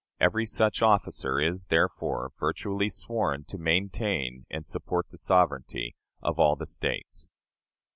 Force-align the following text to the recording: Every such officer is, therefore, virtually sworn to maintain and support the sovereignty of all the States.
Every 0.19 0.47
such 0.47 0.81
officer 0.81 1.39
is, 1.39 1.65
therefore, 1.65 2.31
virtually 2.39 2.89
sworn 2.89 3.43
to 3.43 3.59
maintain 3.59 4.47
and 4.49 4.65
support 4.65 5.05
the 5.11 5.17
sovereignty 5.19 5.95
of 6.23 6.39
all 6.39 6.55
the 6.55 6.65
States. 6.65 7.27